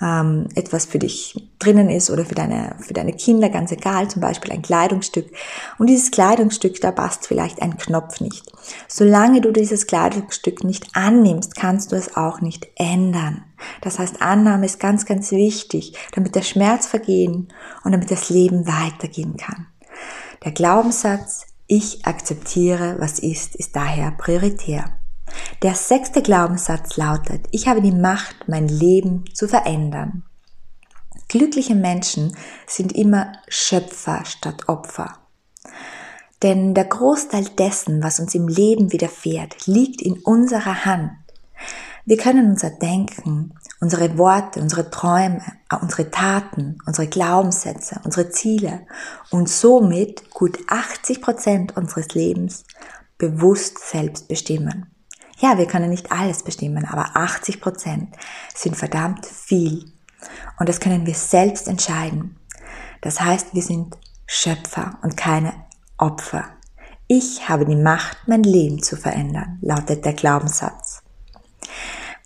ähm, 0.00 0.48
etwas 0.54 0.84
für 0.84 0.98
dich 0.98 1.48
drinnen 1.58 1.90
ist 1.90 2.10
oder 2.10 2.24
für 2.24 2.34
deine, 2.34 2.76
für 2.80 2.94
deine 2.94 3.12
Kinder, 3.12 3.48
ganz 3.48 3.72
egal, 3.72 4.08
zum 4.08 4.22
Beispiel 4.22 4.52
ein 4.52 4.62
Kleidungsstück. 4.62 5.26
Und 5.78 5.88
dieses 5.88 6.10
Kleidungsstück, 6.10 6.80
da 6.80 6.92
passt 6.92 7.26
vielleicht 7.26 7.62
ein 7.62 7.76
Knopf 7.76 8.20
nicht. 8.20 8.50
Solange 8.86 9.40
du 9.40 9.50
dieses 9.50 9.86
Kleidungsstück 9.86 10.64
nicht 10.64 10.86
annimmst, 10.94 11.56
kannst 11.56 11.92
du 11.92 11.96
es 11.96 12.16
auch 12.16 12.40
nicht 12.40 12.68
ändern. 12.76 13.44
Das 13.80 13.98
heißt, 13.98 14.22
Annahme 14.22 14.66
ist 14.66 14.78
ganz, 14.78 15.04
ganz 15.04 15.32
wichtig, 15.32 15.94
damit 16.12 16.34
der 16.34 16.42
Schmerz 16.42 16.86
vergehen 16.86 17.48
und 17.82 17.92
damit 17.92 18.10
das 18.10 18.30
Leben 18.30 18.66
weitergehen 18.66 19.36
kann. 19.36 19.66
Der 20.44 20.52
Glaubenssatz, 20.52 21.46
ich 21.66 22.06
akzeptiere, 22.06 22.96
was 22.98 23.18
ist, 23.18 23.56
ist 23.56 23.74
daher 23.74 24.12
prioritär. 24.12 24.97
Der 25.62 25.74
sechste 25.74 26.22
Glaubenssatz 26.22 26.96
lautet, 26.96 27.46
ich 27.50 27.68
habe 27.68 27.82
die 27.82 27.92
Macht, 27.92 28.48
mein 28.48 28.68
Leben 28.68 29.24
zu 29.34 29.48
verändern. 29.48 30.22
Glückliche 31.28 31.74
Menschen 31.74 32.36
sind 32.66 32.92
immer 32.92 33.32
Schöpfer 33.48 34.24
statt 34.24 34.68
Opfer. 34.68 35.18
Denn 36.42 36.74
der 36.74 36.84
Großteil 36.84 37.44
dessen, 37.58 38.02
was 38.02 38.20
uns 38.20 38.34
im 38.34 38.48
Leben 38.48 38.92
widerfährt, 38.92 39.66
liegt 39.66 40.00
in 40.00 40.14
unserer 40.20 40.84
Hand. 40.84 41.12
Wir 42.06 42.16
können 42.16 42.52
unser 42.52 42.70
Denken, 42.70 43.52
unsere 43.80 44.16
Worte, 44.16 44.60
unsere 44.60 44.90
Träume, 44.90 45.42
unsere 45.82 46.10
Taten, 46.10 46.78
unsere 46.86 47.06
Glaubenssätze, 47.06 48.00
unsere 48.04 48.30
Ziele 48.30 48.86
und 49.30 49.48
somit 49.50 50.30
gut 50.30 50.58
80 50.68 51.20
Prozent 51.20 51.76
unseres 51.76 52.14
Lebens 52.14 52.64
bewusst 53.18 53.78
selbst 53.80 54.28
bestimmen. 54.28 54.86
Ja, 55.38 55.56
wir 55.56 55.66
können 55.66 55.90
nicht 55.90 56.10
alles 56.10 56.42
bestimmen, 56.42 56.84
aber 56.84 57.16
80 57.16 57.60
Prozent 57.60 58.14
sind 58.54 58.76
verdammt 58.76 59.24
viel. 59.24 59.92
Und 60.58 60.68
das 60.68 60.80
können 60.80 61.06
wir 61.06 61.14
selbst 61.14 61.68
entscheiden. 61.68 62.36
Das 63.00 63.20
heißt, 63.20 63.54
wir 63.54 63.62
sind 63.62 63.96
Schöpfer 64.26 64.98
und 65.02 65.16
keine 65.16 65.54
Opfer. 65.96 66.44
Ich 67.06 67.48
habe 67.48 67.64
die 67.64 67.76
Macht, 67.76 68.18
mein 68.26 68.42
Leben 68.42 68.82
zu 68.82 68.96
verändern, 68.96 69.58
lautet 69.62 70.04
der 70.04 70.12
Glaubenssatz. 70.12 71.02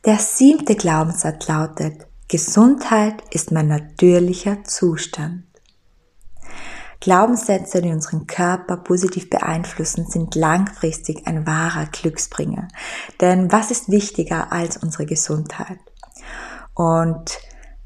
Der 0.05 0.19
siebte 0.19 0.75
Glaubenssatz 0.75 1.47
lautet, 1.47 2.07
Gesundheit 2.29 3.23
ist 3.31 3.53
mein 3.53 3.69
natürlicher 3.69 4.65
Zustand. 4.65 5.45
Glaubenssätze, 7.03 7.83
die 7.83 7.91
unseren 7.91 8.29
Körper 8.29 8.77
positiv 8.77 9.29
beeinflussen, 9.29 10.07
sind 10.07 10.37
langfristig 10.37 11.27
ein 11.27 11.49
wahrer 11.49 11.87
Glücksbringer. 11.87 12.69
Denn 13.21 13.51
was 13.51 13.73
ist 13.73 13.91
wichtiger 13.91 14.53
als 14.53 14.77
unsere 14.77 15.05
Gesundheit? 15.05 15.81
Und 16.75 17.41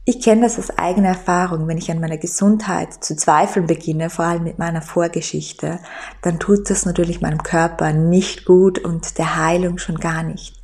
ich 0.05 0.23
kenne 0.23 0.43
das 0.43 0.59
aus 0.59 0.71
eigener 0.79 1.09
Erfahrung, 1.09 1.67
wenn 1.67 1.79
ich 1.79 1.91
an 1.91 1.99
meiner 1.99 2.19
Gesundheit 2.19 3.03
zu 3.03 3.17
zweifeln 3.17 3.67
beginne, 3.67 4.11
vor 4.11 4.27
allem 4.27 4.45
mit 4.45 4.59
meiner 4.59 4.83
Vorgeschichte, 4.83 5.81
dann 6.21 6.39
tut 6.39 6.69
das 6.69 6.85
natürlich 6.85 7.23
meinem 7.23 7.43
Körper 7.43 7.95
nicht 7.95 8.45
gut 8.45 8.79
und 8.79 9.17
der 9.17 9.37
Heilung 9.37 9.79
schon 9.79 9.97
gar 9.97 10.25
nicht. 10.25 10.61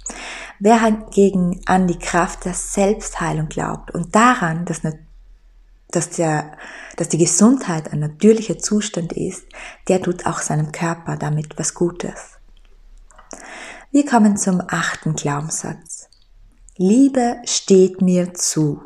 Wer 0.59 0.82
hingegen 0.82 1.62
an 1.64 1.87
die 1.87 1.99
Kraft 1.99 2.44
der 2.44 2.52
Selbstheilung 2.52 3.49
glaubt 3.49 3.92
und 3.92 4.14
daran, 4.14 4.66
dass 4.66 4.82
dass, 5.92 6.11
der, 6.11 6.58
dass 6.96 7.08
die 7.08 7.18
Gesundheit 7.18 7.92
ein 7.92 8.00
natürlicher 8.00 8.58
Zustand 8.58 9.12
ist, 9.12 9.44
der 9.88 10.02
tut 10.02 10.26
auch 10.26 10.40
seinem 10.40 10.72
Körper 10.72 11.16
damit 11.16 11.58
was 11.58 11.75
Gutes. 11.75 12.38
Wir 13.90 14.06
kommen 14.06 14.37
zum 14.37 14.62
achten 14.66 15.14
Glaubenssatz. 15.14 16.08
Liebe 16.76 17.37
steht 17.44 18.00
mir 18.00 18.34
zu. 18.34 18.82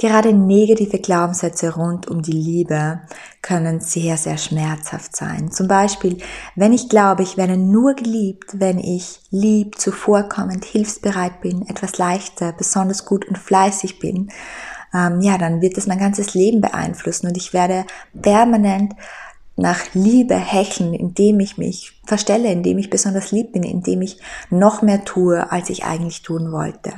Gerade 0.00 0.32
negative 0.32 1.00
Glaubenssätze 1.00 1.74
rund 1.74 2.06
um 2.06 2.22
die 2.22 2.30
Liebe 2.30 3.00
können 3.42 3.80
sehr, 3.80 4.16
sehr 4.16 4.38
schmerzhaft 4.38 5.16
sein. 5.16 5.50
Zum 5.50 5.66
Beispiel, 5.66 6.18
wenn 6.54 6.72
ich 6.72 6.88
glaube, 6.88 7.24
ich 7.24 7.36
werde 7.36 7.56
nur 7.56 7.94
geliebt, 7.94 8.60
wenn 8.60 8.78
ich 8.78 9.20
lieb, 9.30 9.76
zuvorkommend, 9.76 10.64
hilfsbereit 10.64 11.40
bin, 11.40 11.68
etwas 11.68 11.98
leichter, 11.98 12.52
besonders 12.52 13.06
gut 13.06 13.26
und 13.26 13.38
fleißig 13.38 13.98
bin, 13.98 14.30
ähm, 14.94 15.20
ja, 15.20 15.36
dann 15.36 15.60
wird 15.60 15.76
das 15.76 15.88
mein 15.88 15.98
ganzes 15.98 16.32
Leben 16.32 16.60
beeinflussen 16.60 17.26
und 17.26 17.36
ich 17.36 17.52
werde 17.52 17.84
permanent 18.22 18.94
nach 19.58 19.92
Liebe 19.92 20.36
hecheln, 20.36 20.94
indem 20.94 21.40
ich 21.40 21.58
mich 21.58 22.00
verstelle, 22.06 22.50
indem 22.50 22.78
ich 22.78 22.90
besonders 22.90 23.32
lieb 23.32 23.52
bin, 23.52 23.64
indem 23.64 24.02
ich 24.02 24.18
noch 24.50 24.82
mehr 24.82 25.04
tue, 25.04 25.50
als 25.50 25.68
ich 25.68 25.84
eigentlich 25.84 26.22
tun 26.22 26.52
wollte. 26.52 26.92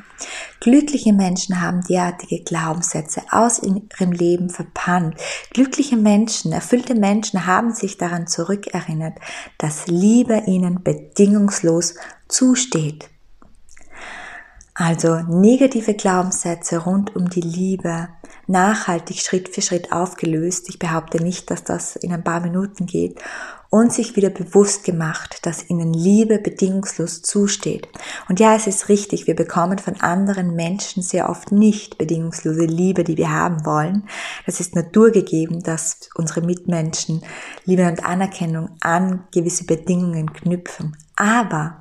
Glückliche 0.61 1.15
Menschen 1.15 1.63
haben 1.63 1.81
derartige 1.89 2.45
Glaubenssätze 2.45 3.23
aus 3.31 3.63
ihrem 3.63 4.13
Leben 4.13 4.51
verpannt. 4.51 5.15
Glückliche 5.51 5.97
Menschen, 5.97 6.53
erfüllte 6.53 6.95
Menschen 6.95 7.47
haben 7.47 7.73
sich 7.73 7.97
daran 7.97 8.27
zurückerinnert, 8.27 9.19
dass 9.57 9.87
Liebe 9.87 10.43
ihnen 10.47 10.83
bedingungslos 10.83 11.95
zusteht. 12.29 13.09
Also 14.81 15.17
negative 15.29 15.93
Glaubenssätze 15.93 16.79
rund 16.79 17.15
um 17.15 17.29
die 17.29 17.43
Liebe, 17.43 18.09
nachhaltig 18.47 19.19
Schritt 19.19 19.51
für 19.51 19.61
Schritt 19.61 19.93
aufgelöst. 19.93 20.71
Ich 20.71 20.79
behaupte 20.79 21.23
nicht, 21.23 21.51
dass 21.51 21.65
das 21.65 21.97
in 21.97 22.15
ein 22.15 22.25
paar 22.25 22.41
Minuten 22.41 22.87
geht. 22.87 23.21
Und 23.69 23.93
sich 23.93 24.17
wieder 24.17 24.31
bewusst 24.31 24.85
gemacht, 24.85 25.41
dass 25.43 25.69
ihnen 25.69 25.93
Liebe 25.93 26.39
bedingungslos 26.39 27.21
zusteht. 27.21 27.89
Und 28.31 28.41
ja, 28.41 28.57
es 28.57 28.67
ist 28.67 28.89
richtig, 28.89 29.27
wir 29.27 29.37
bekommen 29.37 29.79
von 29.79 30.01
anderen 30.01 30.57
Menschen 30.57 31.03
sehr 31.03 31.29
oft 31.29 31.53
nicht 31.53 31.99
bedingungslose 31.99 32.65
Liebe, 32.65 33.05
die 33.05 33.19
wir 33.19 33.31
haben 33.31 33.67
wollen. 33.67 34.09
Das 34.47 34.61
ist 34.61 34.75
naturgegeben, 34.75 35.63
dass 35.63 36.09
unsere 36.15 36.41
Mitmenschen 36.41 37.23
Liebe 37.67 37.87
und 37.87 38.03
Anerkennung 38.03 38.71
an 38.81 39.25
gewisse 39.31 39.65
Bedingungen 39.65 40.33
knüpfen. 40.33 40.97
Aber 41.17 41.80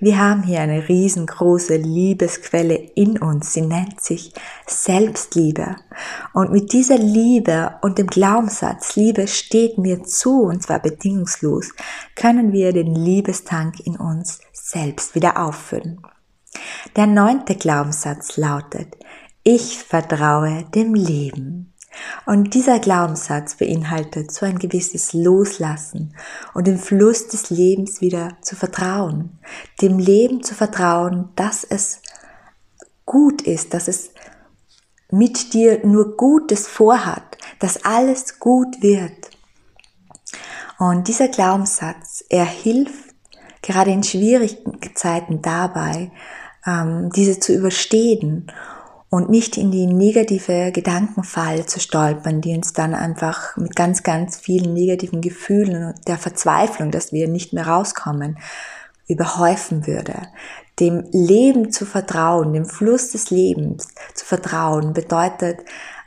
wir 0.00 0.18
haben 0.18 0.42
hier 0.42 0.60
eine 0.60 0.88
riesengroße 0.88 1.76
Liebesquelle 1.76 2.74
in 2.74 3.18
uns. 3.18 3.52
Sie 3.52 3.62
nennt 3.62 4.00
sich 4.00 4.32
Selbstliebe. 4.66 5.76
Und 6.32 6.52
mit 6.52 6.72
dieser 6.72 6.98
Liebe 6.98 7.74
und 7.82 7.98
dem 7.98 8.06
Glaubenssatz, 8.06 8.96
Liebe 8.96 9.26
steht 9.26 9.78
mir 9.78 10.04
zu, 10.04 10.42
und 10.42 10.62
zwar 10.62 10.80
bedingungslos, 10.80 11.72
können 12.14 12.52
wir 12.52 12.72
den 12.72 12.94
Liebestank 12.94 13.80
in 13.80 13.96
uns 13.96 14.40
selbst 14.52 15.14
wieder 15.14 15.40
auffüllen. 15.42 16.00
Der 16.96 17.06
neunte 17.06 17.56
Glaubenssatz 17.56 18.36
lautet, 18.36 18.96
ich 19.42 19.78
vertraue 19.78 20.64
dem 20.74 20.94
Leben. 20.94 21.72
Und 22.26 22.54
dieser 22.54 22.78
Glaubenssatz 22.78 23.56
beinhaltet 23.56 24.32
so 24.32 24.46
ein 24.46 24.58
gewisses 24.58 25.12
Loslassen 25.12 26.14
und 26.54 26.66
dem 26.66 26.78
Fluss 26.78 27.28
des 27.28 27.50
Lebens 27.50 28.00
wieder 28.00 28.36
zu 28.42 28.56
vertrauen. 28.56 29.38
Dem 29.80 29.98
Leben 29.98 30.42
zu 30.42 30.54
vertrauen, 30.54 31.30
dass 31.36 31.64
es 31.64 32.00
gut 33.06 33.42
ist, 33.42 33.74
dass 33.74 33.88
es 33.88 34.10
mit 35.10 35.54
dir 35.54 35.86
nur 35.86 36.16
Gutes 36.16 36.68
vorhat, 36.68 37.38
dass 37.58 37.84
alles 37.84 38.38
gut 38.38 38.82
wird. 38.82 39.30
Und 40.78 41.08
dieser 41.08 41.28
Glaubenssatz, 41.28 42.24
er 42.28 42.44
hilft 42.44 43.14
gerade 43.62 43.90
in 43.90 44.02
schwierigen 44.02 44.78
Zeiten 44.94 45.42
dabei, 45.42 46.10
ähm, 46.66 47.10
diese 47.14 47.40
zu 47.40 47.52
überstehen 47.54 48.52
und 49.10 49.30
nicht 49.30 49.56
in 49.56 49.70
die 49.70 49.86
negative 49.86 50.70
Gedankenfalle 50.70 51.64
zu 51.66 51.80
stolpern, 51.80 52.40
die 52.40 52.54
uns 52.54 52.72
dann 52.74 52.94
einfach 52.94 53.56
mit 53.56 53.74
ganz, 53.74 54.02
ganz 54.02 54.36
vielen 54.36 54.74
negativen 54.74 55.20
Gefühlen 55.20 55.84
und 55.88 56.08
der 56.08 56.18
Verzweiflung, 56.18 56.90
dass 56.90 57.12
wir 57.12 57.28
nicht 57.28 57.52
mehr 57.52 57.66
rauskommen, 57.66 58.38
überhäufen 59.06 59.86
würde. 59.86 60.28
Dem 60.78 61.04
Leben 61.10 61.72
zu 61.72 61.86
vertrauen, 61.86 62.52
dem 62.52 62.66
Fluss 62.66 63.10
des 63.10 63.30
Lebens 63.30 63.88
zu 64.14 64.26
vertrauen, 64.26 64.92
bedeutet 64.92 65.60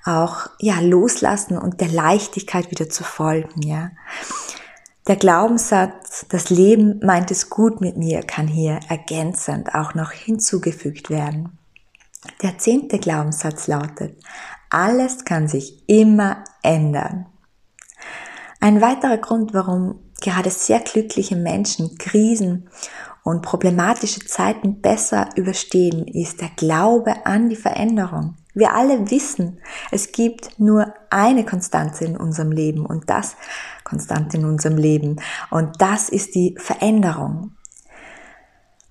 auch, 0.06 0.48
ja, 0.60 0.80
loslassen 0.80 1.58
und 1.58 1.82
der 1.82 1.90
Leichtigkeit 1.90 2.72
wieder 2.72 2.90
zu 2.90 3.04
folgen, 3.04 3.62
ja. 3.64 3.92
Der 5.08 5.16
Glaubenssatz, 5.16 6.28
das 6.30 6.52
Leben 6.52 7.00
meint 7.04 7.32
es 7.32 7.50
gut 7.50 7.82
mit 7.82 7.98
mir, 7.98 8.22
kann 8.22 8.48
hier 8.48 8.80
ergänzend 8.88 9.74
auch 9.74 9.96
noch 9.96 10.12
hinzugefügt 10.12 11.10
werden. 11.10 11.58
Der 12.42 12.58
zehnte 12.58 13.00
Glaubenssatz 13.00 13.68
lautet, 13.68 14.18
alles 14.70 15.26
kann 15.26 15.48
sich 15.48 15.84
immer 15.88 16.44
ändern. 16.64 17.26
Ein 18.60 18.80
weiterer 18.80 19.18
Grund, 19.18 19.54
warum 19.54 20.00
gerade 20.22 20.52
sehr 20.52 20.80
glückliche 20.80 21.36
Menschen 21.36 21.98
Krisen 21.98 22.70
und 23.24 23.42
problematische 23.42 24.20
Zeiten 24.22 24.82
besser 24.82 25.30
überstehen, 25.36 26.08
ist 26.08 26.42
der 26.42 26.50
Glaube 26.56 27.26
an 27.26 27.50
die 27.50 27.56
Veränderung. 27.56 28.36
Wir 28.54 28.74
alle 28.74 29.10
wissen, 29.10 29.60
es 29.92 30.12
gibt 30.12 30.60
nur 30.60 30.94
eine 31.10 31.46
Konstante 31.46 32.06
in 32.06 32.18
unserem 32.18 32.52
Leben 32.52 32.86
und 32.86 33.10
das 33.10 33.36
Konstante 33.84 34.38
in 34.38 34.46
unserem 34.46 34.78
Leben 34.78 35.18
und 35.50 35.82
das 35.82 36.10
ist 36.10 36.36
die 36.36 36.56
Veränderung. 36.60 37.56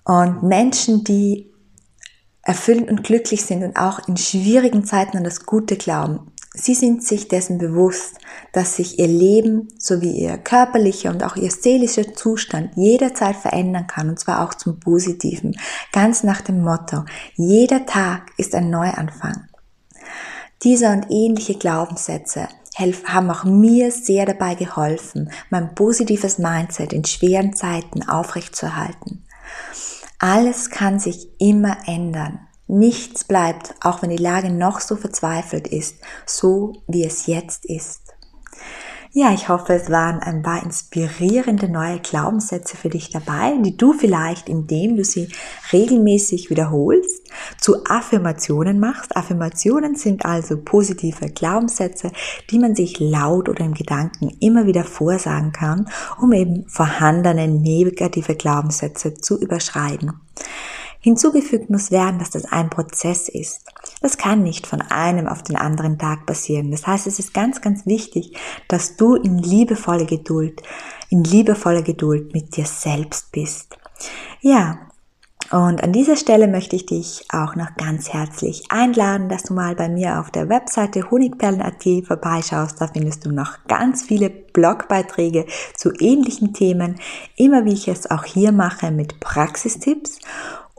Und 0.03 0.43
Menschen, 0.43 1.03
die 1.03 1.50
erfüllend 2.51 2.89
und 2.89 3.05
glücklich 3.05 3.45
sind 3.45 3.63
und 3.63 3.77
auch 3.77 4.05
in 4.09 4.17
schwierigen 4.17 4.83
Zeiten 4.83 5.15
an 5.15 5.23
das 5.23 5.45
Gute 5.45 5.77
glauben. 5.77 6.31
Sie 6.53 6.73
sind 6.73 7.01
sich 7.01 7.29
dessen 7.29 7.57
bewusst, 7.57 8.17
dass 8.51 8.75
sich 8.75 8.99
ihr 8.99 9.07
Leben 9.07 9.69
sowie 9.77 10.11
ihr 10.11 10.37
körperlicher 10.37 11.11
und 11.11 11.23
auch 11.23 11.37
ihr 11.37 11.49
seelischer 11.49 12.13
Zustand 12.13 12.71
jederzeit 12.75 13.37
verändern 13.37 13.87
kann 13.87 14.09
und 14.09 14.19
zwar 14.19 14.43
auch 14.43 14.53
zum 14.53 14.81
Positiven. 14.81 15.57
Ganz 15.93 16.23
nach 16.23 16.41
dem 16.41 16.61
Motto, 16.61 17.05
jeder 17.35 17.85
Tag 17.85 18.31
ist 18.35 18.53
ein 18.53 18.69
Neuanfang. 18.69 19.47
Diese 20.61 20.89
und 20.89 21.05
ähnliche 21.09 21.55
Glaubenssätze 21.55 22.49
haben 23.05 23.31
auch 23.31 23.45
mir 23.45 23.91
sehr 23.91 24.25
dabei 24.25 24.55
geholfen, 24.55 25.31
mein 25.49 25.73
positives 25.73 26.37
Mindset 26.37 26.91
in 26.91 27.05
schweren 27.05 27.53
Zeiten 27.53 28.09
aufrechtzuerhalten. 28.09 29.23
Alles 30.23 30.69
kann 30.69 30.99
sich 30.99 31.29
immer 31.39 31.77
ändern. 31.87 32.47
Nichts 32.67 33.23
bleibt, 33.23 33.73
auch 33.81 34.03
wenn 34.03 34.11
die 34.11 34.21
Lage 34.21 34.51
noch 34.51 34.79
so 34.79 34.95
verzweifelt 34.95 35.67
ist, 35.67 35.95
so 36.27 36.83
wie 36.85 37.03
es 37.03 37.25
jetzt 37.25 37.65
ist. 37.65 38.10
Ja, 39.13 39.33
ich 39.33 39.49
hoffe, 39.49 39.73
es 39.73 39.89
waren 39.89 40.21
ein 40.21 40.41
paar 40.41 40.63
inspirierende 40.63 41.67
neue 41.67 41.99
Glaubenssätze 41.99 42.77
für 42.77 42.87
dich 42.87 43.09
dabei, 43.09 43.57
die 43.59 43.75
du 43.75 43.91
vielleicht, 43.91 44.47
indem 44.47 44.95
du 44.95 45.03
sie 45.03 45.27
regelmäßig 45.73 46.49
wiederholst, 46.49 47.27
zu 47.59 47.83
Affirmationen 47.83 48.79
machst. 48.79 49.13
Affirmationen 49.17 49.95
sind 49.95 50.23
also 50.23 50.61
positive 50.63 51.27
Glaubenssätze, 51.27 52.13
die 52.51 52.59
man 52.59 52.73
sich 52.73 53.01
laut 53.01 53.49
oder 53.49 53.65
im 53.65 53.73
Gedanken 53.73 54.29
immer 54.39 54.65
wieder 54.65 54.85
vorsagen 54.85 55.51
kann, 55.51 55.89
um 56.21 56.31
eben 56.31 56.63
vorhandene 56.69 57.49
negative 57.49 58.35
Glaubenssätze 58.35 59.15
zu 59.15 59.37
überschreiten. 59.37 60.13
Hinzugefügt 61.01 61.69
muss 61.69 61.91
werden, 61.91 62.19
dass 62.19 62.29
das 62.29 62.45
ein 62.45 62.69
Prozess 62.69 63.27
ist. 63.27 63.65
Das 64.01 64.17
kann 64.17 64.43
nicht 64.43 64.67
von 64.67 64.81
einem 64.81 65.27
auf 65.27 65.43
den 65.43 65.55
anderen 65.55 65.97
Tag 65.97 66.25
passieren. 66.25 66.71
Das 66.71 66.87
heißt, 66.87 67.07
es 67.07 67.19
ist 67.19 67.33
ganz, 67.33 67.61
ganz 67.61 67.85
wichtig, 67.85 68.37
dass 68.67 68.95
du 68.95 69.15
in 69.15 69.37
liebevoller 69.37 70.05
Geduld, 70.05 70.61
in 71.09 71.23
liebevoller 71.23 71.81
Geduld 71.81 72.33
mit 72.33 72.55
dir 72.55 72.65
selbst 72.65 73.31
bist. 73.31 73.77
Ja, 74.41 74.79
und 75.51 75.83
an 75.83 75.91
dieser 75.91 76.15
Stelle 76.15 76.47
möchte 76.47 76.77
ich 76.77 76.85
dich 76.85 77.25
auch 77.29 77.57
noch 77.57 77.75
ganz 77.75 78.13
herzlich 78.13 78.63
einladen, 78.69 79.27
dass 79.27 79.43
du 79.43 79.53
mal 79.53 79.75
bei 79.75 79.89
mir 79.89 80.21
auf 80.21 80.31
der 80.31 80.47
Webseite 80.47 81.11
honigperlen.at 81.11 81.83
vorbeischaust. 82.07 82.79
Da 82.79 82.87
findest 82.87 83.25
du 83.25 83.31
noch 83.31 83.57
ganz 83.67 84.01
viele 84.01 84.29
Blogbeiträge 84.29 85.45
zu 85.75 85.91
ähnlichen 85.99 86.53
Themen, 86.53 86.95
immer 87.35 87.65
wie 87.65 87.73
ich 87.73 87.89
es 87.89 88.09
auch 88.09 88.23
hier 88.23 88.53
mache 88.53 88.91
mit 88.91 89.19
Praxistipps. 89.19 90.19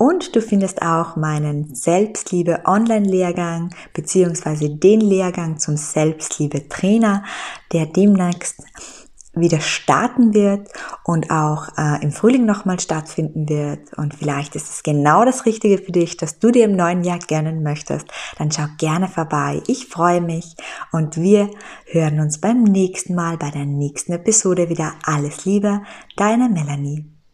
Und 0.03 0.35
du 0.35 0.43
findest 0.43 0.83
auch 0.83 1.15
meinen 1.15 1.77
Selbstliebe 1.77 2.63
Online-Lehrgang 2.65 3.73
beziehungsweise 3.95 4.69
den 4.69 5.01
Lehrgang 5.01 5.61
zum 5.61 5.77
Selbstliebe-Trainer, 5.77 7.23
der 7.71 7.87
demnächst 7.87 8.65
wieder 9.33 9.61
starten 9.61 10.35
wird 10.35 10.69
und 11.05 11.31
auch 11.31 11.69
äh, 11.79 12.03
im 12.03 12.11
Frühling 12.11 12.45
nochmal 12.45 12.81
stattfinden 12.81 13.49
wird. 13.49 13.95
Und 13.97 14.15
vielleicht 14.15 14.57
ist 14.57 14.71
es 14.71 14.83
genau 14.83 15.25
das 15.25 15.47
Richtige 15.47 15.79
für 15.79 15.93
dich, 15.93 16.17
dass 16.17 16.41
du 16.41 16.51
dir 16.51 16.65
im 16.65 16.75
neuen 16.75 17.05
Jahr 17.05 17.21
gönnen 17.21 17.63
möchtest. 17.63 18.09
Dann 18.39 18.51
schau 18.51 18.67
gerne 18.79 19.07
vorbei. 19.07 19.63
Ich 19.69 19.87
freue 19.87 20.21
mich 20.21 20.57
und 20.91 21.17
wir 21.17 21.49
hören 21.87 22.19
uns 22.19 22.41
beim 22.41 22.65
nächsten 22.65 23.15
Mal 23.15 23.37
bei 23.37 23.53
der 23.53 23.67
nächsten 23.67 24.15
Episode 24.15 24.69
wieder. 24.69 24.95
Alles 25.05 25.45
Liebe, 25.45 25.83
deine 26.17 26.49
Melanie. 26.49 27.12